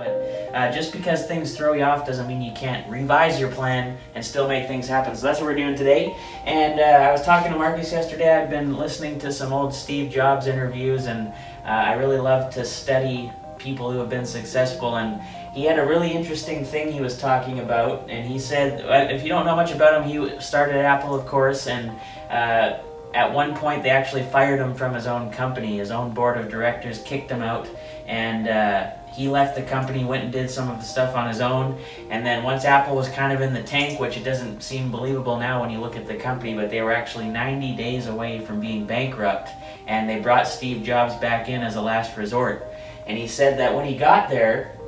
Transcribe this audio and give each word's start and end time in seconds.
But 0.00 0.54
uh, 0.54 0.72
just 0.72 0.92
because 0.92 1.26
things 1.26 1.54
throw 1.54 1.74
you 1.74 1.82
off 1.82 2.06
doesn't 2.06 2.26
mean 2.26 2.40
you 2.40 2.52
can't 2.52 2.88
revise 2.88 3.38
your 3.38 3.50
plan 3.50 3.98
and 4.14 4.24
still 4.24 4.48
make 4.48 4.66
things 4.66 4.88
happen. 4.88 5.14
So 5.14 5.26
that's 5.26 5.40
what 5.40 5.46
we're 5.46 5.56
doing 5.56 5.76
today. 5.76 6.16
And 6.46 6.80
uh, 6.80 7.08
I 7.08 7.12
was 7.12 7.22
talking 7.22 7.52
to 7.52 7.58
Marcus 7.58 7.92
yesterday. 7.92 8.34
I'd 8.34 8.48
been 8.48 8.76
listening 8.76 9.18
to 9.20 9.30
some 9.30 9.52
old 9.52 9.74
Steve 9.74 10.10
Jobs 10.10 10.46
interviews, 10.46 11.06
and 11.06 11.28
uh, 11.64 11.68
I 11.68 11.92
really 11.94 12.18
love 12.18 12.52
to 12.54 12.64
study 12.64 13.30
people 13.58 13.92
who 13.92 13.98
have 13.98 14.08
been 14.08 14.24
successful. 14.24 14.96
And 14.96 15.20
he 15.54 15.64
had 15.64 15.78
a 15.78 15.86
really 15.86 16.10
interesting 16.10 16.64
thing 16.64 16.90
he 16.90 17.02
was 17.02 17.18
talking 17.18 17.60
about. 17.60 18.08
And 18.08 18.26
he 18.26 18.38
said, 18.38 18.84
uh, 18.86 19.12
if 19.12 19.22
you 19.22 19.28
don't 19.28 19.44
know 19.44 19.56
much 19.56 19.72
about 19.72 20.00
him, 20.00 20.08
he 20.08 20.40
started 20.40 20.76
Apple, 20.76 21.14
of 21.14 21.26
course, 21.26 21.66
and 21.66 21.90
uh, 22.30 22.78
at 23.14 23.32
one 23.32 23.56
point 23.56 23.82
they 23.82 23.90
actually 23.90 24.22
fired 24.22 24.60
him 24.60 24.74
from 24.74 24.94
his 24.94 25.06
own 25.06 25.30
company. 25.30 25.78
His 25.78 25.90
own 25.90 26.12
board 26.12 26.38
of 26.38 26.48
directors 26.48 27.02
kicked 27.02 27.30
him 27.30 27.42
out, 27.42 27.68
and 28.06 28.48
uh, 28.48 28.90
he 29.12 29.28
left 29.28 29.56
the 29.56 29.62
company, 29.62 30.04
went 30.04 30.24
and 30.24 30.32
did 30.32 30.50
some 30.50 30.70
of 30.70 30.78
the 30.78 30.84
stuff 30.84 31.16
on 31.16 31.28
his 31.28 31.40
own. 31.40 31.78
And 32.10 32.24
then 32.24 32.44
once 32.44 32.64
Apple 32.64 32.94
was 32.94 33.08
kind 33.08 33.32
of 33.32 33.40
in 33.40 33.52
the 33.52 33.62
tank, 33.62 33.98
which 33.98 34.16
it 34.16 34.22
doesn't 34.22 34.62
seem 34.62 34.90
believable 34.90 35.38
now 35.38 35.60
when 35.60 35.70
you 35.70 35.80
look 35.80 35.96
at 35.96 36.06
the 36.06 36.16
company, 36.16 36.54
but 36.54 36.70
they 36.70 36.82
were 36.82 36.92
actually 36.92 37.28
90 37.28 37.76
days 37.76 38.06
away 38.06 38.40
from 38.40 38.60
being 38.60 38.86
bankrupt, 38.86 39.50
and 39.86 40.08
they 40.08 40.20
brought 40.20 40.46
Steve 40.46 40.84
Jobs 40.84 41.14
back 41.16 41.48
in 41.48 41.62
as 41.62 41.76
a 41.76 41.82
last 41.82 42.16
resort. 42.16 42.66
And 43.06 43.18
he 43.18 43.26
said 43.26 43.58
that 43.58 43.74
when 43.74 43.86
he 43.86 43.96
got 43.96 44.28
there, 44.28 44.79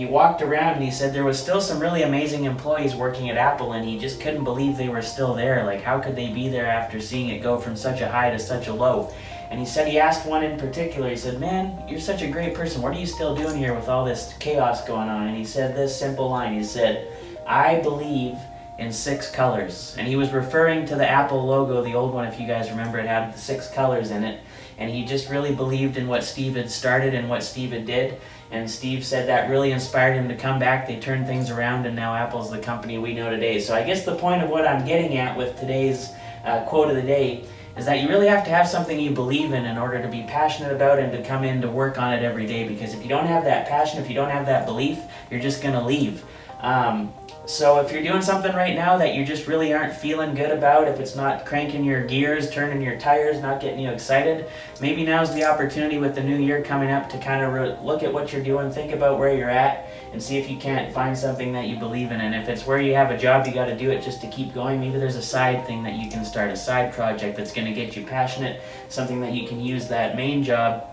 he 0.00 0.06
walked 0.06 0.40
around 0.40 0.76
and 0.76 0.82
he 0.82 0.90
said 0.90 1.12
there 1.12 1.26
was 1.26 1.38
still 1.38 1.60
some 1.60 1.78
really 1.78 2.04
amazing 2.04 2.44
employees 2.44 2.94
working 2.94 3.28
at 3.28 3.36
Apple 3.36 3.74
and 3.74 3.86
he 3.86 3.98
just 3.98 4.18
couldn't 4.18 4.44
believe 4.44 4.78
they 4.78 4.88
were 4.88 5.02
still 5.02 5.34
there. 5.34 5.62
Like 5.66 5.82
how 5.82 6.00
could 6.00 6.16
they 6.16 6.28
be 6.28 6.48
there 6.48 6.64
after 6.64 7.02
seeing 7.02 7.28
it 7.28 7.42
go 7.42 7.58
from 7.58 7.76
such 7.76 8.00
a 8.00 8.08
high 8.08 8.30
to 8.30 8.38
such 8.38 8.68
a 8.68 8.72
low? 8.72 9.12
And 9.50 9.60
he 9.60 9.66
said 9.66 9.86
he 9.86 9.98
asked 9.98 10.24
one 10.24 10.42
in 10.42 10.58
particular, 10.58 11.10
he 11.10 11.16
said, 11.16 11.38
Man, 11.38 11.86
you're 11.86 12.00
such 12.00 12.22
a 12.22 12.30
great 12.30 12.54
person. 12.54 12.80
What 12.80 12.96
are 12.96 12.98
you 12.98 13.04
still 13.04 13.36
doing 13.36 13.58
here 13.58 13.74
with 13.74 13.90
all 13.90 14.06
this 14.06 14.32
chaos 14.38 14.86
going 14.86 15.10
on? 15.10 15.26
And 15.26 15.36
he 15.36 15.44
said 15.44 15.76
this 15.76 15.94
simple 15.94 16.30
line. 16.30 16.54
He 16.54 16.64
said, 16.64 17.06
I 17.46 17.80
believe 17.80 18.38
in 18.80 18.90
six 18.90 19.30
colors. 19.30 19.94
And 19.98 20.08
he 20.08 20.16
was 20.16 20.32
referring 20.32 20.86
to 20.86 20.96
the 20.96 21.08
Apple 21.08 21.46
logo, 21.46 21.82
the 21.82 21.94
old 21.94 22.14
one, 22.14 22.26
if 22.26 22.40
you 22.40 22.46
guys 22.46 22.70
remember, 22.70 22.98
it 22.98 23.06
had 23.06 23.34
the 23.34 23.38
six 23.38 23.68
colors 23.68 24.10
in 24.10 24.24
it. 24.24 24.40
And 24.78 24.90
he 24.90 25.04
just 25.04 25.28
really 25.28 25.54
believed 25.54 25.98
in 25.98 26.08
what 26.08 26.24
Steve 26.24 26.56
had 26.56 26.70
started 26.70 27.12
and 27.12 27.28
what 27.28 27.42
Steve 27.42 27.72
had 27.72 27.84
did. 27.84 28.18
And 28.50 28.68
Steve 28.68 29.04
said 29.04 29.28
that 29.28 29.50
really 29.50 29.70
inspired 29.70 30.14
him 30.14 30.28
to 30.28 30.34
come 30.34 30.58
back. 30.58 30.88
They 30.88 30.98
turned 30.98 31.26
things 31.26 31.50
around, 31.50 31.84
and 31.84 31.94
now 31.94 32.14
Apple's 32.14 32.50
the 32.50 32.58
company 32.58 32.96
we 32.96 33.12
know 33.12 33.28
today. 33.28 33.60
So 33.60 33.74
I 33.74 33.84
guess 33.84 34.06
the 34.06 34.16
point 34.16 34.42
of 34.42 34.48
what 34.48 34.66
I'm 34.66 34.86
getting 34.86 35.18
at 35.18 35.36
with 35.36 35.60
today's 35.60 36.08
uh, 36.44 36.64
quote 36.64 36.88
of 36.88 36.96
the 36.96 37.02
day 37.02 37.44
is 37.76 37.84
that 37.84 38.00
you 38.00 38.08
really 38.08 38.26
have 38.28 38.44
to 38.44 38.50
have 38.50 38.66
something 38.66 38.98
you 38.98 39.10
believe 39.10 39.52
in 39.52 39.66
in 39.66 39.76
order 39.76 40.00
to 40.00 40.08
be 40.08 40.22
passionate 40.22 40.72
about 40.72 40.98
and 40.98 41.12
to 41.12 41.22
come 41.22 41.44
in 41.44 41.60
to 41.60 41.68
work 41.68 41.98
on 41.98 42.14
it 42.14 42.24
every 42.24 42.46
day. 42.46 42.66
Because 42.66 42.94
if 42.94 43.02
you 43.02 43.08
don't 43.10 43.26
have 43.26 43.44
that 43.44 43.68
passion, 43.68 44.02
if 44.02 44.08
you 44.08 44.14
don't 44.14 44.30
have 44.30 44.46
that 44.46 44.64
belief, 44.64 44.98
you're 45.30 45.38
just 45.38 45.62
going 45.62 45.74
to 45.74 45.84
leave. 45.84 46.24
Um, 46.62 47.12
so 47.46 47.80
if 47.80 47.90
you're 47.90 48.02
doing 48.02 48.22
something 48.22 48.54
right 48.54 48.76
now 48.76 48.96
that 48.98 49.14
you 49.14 49.24
just 49.24 49.48
really 49.48 49.72
aren't 49.72 49.94
feeling 49.94 50.34
good 50.34 50.50
about, 50.50 50.86
if 50.86 51.00
it's 51.00 51.16
not 51.16 51.44
cranking 51.44 51.84
your 51.84 52.04
gears, 52.04 52.50
turning 52.50 52.80
your 52.80 52.96
tires, 52.98 53.40
not 53.40 53.60
getting 53.60 53.80
you 53.80 53.90
excited, 53.90 54.46
maybe 54.80 55.04
now's 55.04 55.34
the 55.34 55.44
opportunity 55.44 55.98
with 55.98 56.14
the 56.14 56.22
new 56.22 56.36
year 56.36 56.62
coming 56.62 56.90
up 56.90 57.08
to 57.10 57.18
kind 57.18 57.42
of 57.42 57.82
look 57.82 58.02
at 58.02 58.12
what 58.12 58.32
you're 58.32 58.44
doing, 58.44 58.70
think 58.70 58.92
about 58.92 59.18
where 59.18 59.34
you're 59.34 59.50
at, 59.50 59.88
and 60.12 60.22
see 60.22 60.36
if 60.36 60.48
you 60.48 60.58
can't 60.58 60.94
find 60.94 61.16
something 61.16 61.52
that 61.52 61.66
you 61.66 61.76
believe 61.76 62.12
in. 62.12 62.20
And 62.20 62.34
if 62.34 62.48
it's 62.48 62.66
where 62.66 62.80
you 62.80 62.94
have 62.94 63.10
a 63.10 63.18
job, 63.18 63.46
you 63.46 63.52
got 63.52 63.66
to 63.66 63.76
do 63.76 63.90
it 63.90 64.02
just 64.02 64.20
to 64.20 64.28
keep 64.28 64.54
going. 64.54 64.78
Maybe 64.78 64.98
there's 64.98 65.16
a 65.16 65.22
side 65.22 65.66
thing 65.66 65.82
that 65.82 65.94
you 65.94 66.10
can 66.10 66.24
start, 66.24 66.50
a 66.50 66.56
side 66.56 66.92
project 66.92 67.36
that's 67.36 67.52
going 67.52 67.66
to 67.66 67.74
get 67.74 67.96
you 67.96 68.04
passionate, 68.04 68.60
something 68.88 69.20
that 69.22 69.32
you 69.32 69.48
can 69.48 69.60
use 69.60 69.88
that 69.88 70.14
main 70.14 70.44
job 70.44 70.89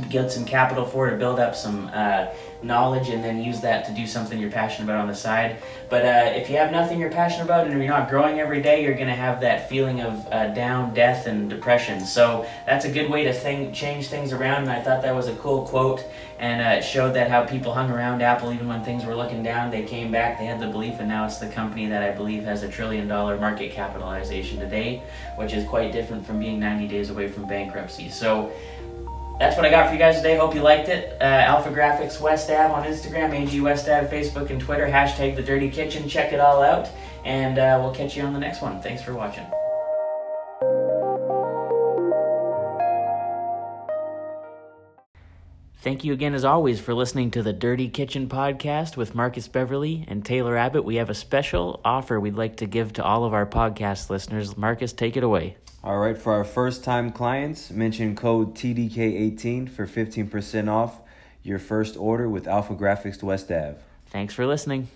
get 0.00 0.30
some 0.30 0.44
capital 0.44 0.84
for 0.84 1.08
it, 1.08 1.12
to 1.12 1.16
build 1.16 1.38
up 1.38 1.54
some 1.54 1.90
uh, 1.92 2.28
knowledge 2.62 3.08
and 3.08 3.22
then 3.22 3.42
use 3.42 3.60
that 3.60 3.84
to 3.86 3.92
do 3.92 4.06
something 4.06 4.38
you're 4.38 4.50
passionate 4.50 4.84
about 4.84 5.00
on 5.00 5.08
the 5.08 5.14
side. 5.14 5.56
But 5.88 6.04
uh, 6.04 6.32
if 6.34 6.50
you 6.50 6.56
have 6.56 6.72
nothing 6.72 6.98
you're 6.98 7.10
passionate 7.10 7.44
about 7.44 7.66
and 7.66 7.78
you're 7.78 7.88
not 7.88 8.10
growing 8.10 8.40
every 8.40 8.60
day, 8.60 8.82
you're 8.82 8.94
going 8.94 9.08
to 9.08 9.14
have 9.14 9.40
that 9.40 9.68
feeling 9.68 10.00
of 10.00 10.26
uh, 10.32 10.48
down, 10.48 10.92
death, 10.92 11.26
and 11.26 11.48
depression. 11.48 12.04
So 12.04 12.46
that's 12.66 12.84
a 12.84 12.90
good 12.90 13.10
way 13.10 13.24
to 13.24 13.32
think, 13.32 13.74
change 13.74 14.08
things 14.08 14.32
around. 14.32 14.62
And 14.62 14.70
I 14.70 14.80
thought 14.80 15.02
that 15.02 15.14
was 15.14 15.28
a 15.28 15.36
cool 15.36 15.66
quote, 15.66 16.04
and 16.38 16.60
uh, 16.60 16.78
it 16.78 16.82
showed 16.82 17.14
that 17.14 17.30
how 17.30 17.44
people 17.44 17.72
hung 17.72 17.90
around 17.90 18.22
Apple 18.22 18.52
even 18.52 18.68
when 18.68 18.82
things 18.84 19.04
were 19.04 19.14
looking 19.14 19.42
down. 19.42 19.70
They 19.70 19.84
came 19.84 20.10
back, 20.10 20.38
they 20.38 20.46
had 20.46 20.60
the 20.60 20.68
belief, 20.68 20.94
and 20.98 21.08
now 21.08 21.24
it's 21.24 21.38
the 21.38 21.48
company 21.48 21.86
that 21.86 22.02
I 22.02 22.10
believe 22.10 22.44
has 22.44 22.62
a 22.62 22.68
trillion 22.68 23.08
dollar 23.08 23.38
market 23.38 23.72
capitalization 23.72 24.58
today, 24.58 25.02
which 25.36 25.52
is 25.52 25.66
quite 25.68 25.92
different 25.92 26.26
from 26.26 26.40
being 26.40 26.58
90 26.58 26.88
days 26.88 27.10
away 27.10 27.28
from 27.28 27.46
bankruptcy. 27.46 28.08
So 28.10 28.52
that's 29.38 29.56
what 29.56 29.64
I 29.64 29.70
got 29.70 29.86
for 29.86 29.92
you 29.92 29.98
guys 29.98 30.16
today. 30.16 30.36
Hope 30.36 30.54
you 30.54 30.62
liked 30.62 30.88
it. 30.88 31.16
Uh, 31.20 31.24
Alpha 31.24 31.70
Graphics 31.70 32.20
West 32.20 32.50
Ave 32.50 32.72
on 32.72 32.84
Instagram, 32.84 33.32
AG 33.32 33.60
West 33.60 33.88
Ave, 33.88 34.08
Facebook, 34.08 34.50
and 34.50 34.60
Twitter. 34.60 34.86
Hashtag 34.86 35.36
The 35.36 35.42
Dirty 35.42 35.70
Kitchen. 35.70 36.08
Check 36.08 36.32
it 36.32 36.40
all 36.40 36.62
out. 36.62 36.88
And 37.24 37.58
uh, 37.58 37.78
we'll 37.80 37.94
catch 37.94 38.16
you 38.16 38.24
on 38.24 38.32
the 38.32 38.40
next 38.40 38.62
one. 38.62 38.80
Thanks 38.82 39.02
for 39.02 39.14
watching. 39.14 39.46
Thank 45.80 46.02
you 46.02 46.12
again, 46.12 46.34
as 46.34 46.44
always, 46.44 46.80
for 46.80 46.92
listening 46.92 47.30
to 47.30 47.42
the 47.42 47.52
Dirty 47.52 47.88
Kitchen 47.88 48.28
podcast 48.28 48.96
with 48.96 49.14
Marcus 49.14 49.46
Beverly 49.46 50.04
and 50.08 50.24
Taylor 50.24 50.56
Abbott. 50.56 50.84
We 50.84 50.96
have 50.96 51.08
a 51.08 51.14
special 51.14 51.80
offer 51.84 52.18
we'd 52.18 52.34
like 52.34 52.56
to 52.56 52.66
give 52.66 52.94
to 52.94 53.04
all 53.04 53.24
of 53.24 53.32
our 53.32 53.46
podcast 53.46 54.10
listeners. 54.10 54.56
Marcus, 54.56 54.92
take 54.92 55.16
it 55.16 55.22
away. 55.22 55.56
All 55.84 55.98
right, 55.98 56.18
for 56.18 56.32
our 56.32 56.42
first 56.44 56.82
time 56.82 57.12
clients, 57.12 57.70
mention 57.70 58.16
code 58.16 58.56
TDK18 58.56 59.70
for 59.70 59.86
15% 59.86 60.68
off 60.68 61.00
your 61.44 61.60
first 61.60 61.96
order 61.96 62.28
with 62.28 62.48
Alpha 62.48 62.74
Graphics 62.74 63.22
West 63.22 63.50
Ave. 63.52 63.76
Thanks 64.06 64.34
for 64.34 64.46
listening. 64.46 64.86